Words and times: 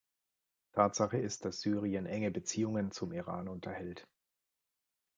Tatsache 0.71 1.19
ist, 1.19 1.45
dass 1.45 1.61
Syrien 1.61 2.07
enge 2.07 2.31
Beziehungen 2.31 2.89
zum 2.89 3.11
Iran 3.11 3.47
unterhält. 3.47 4.07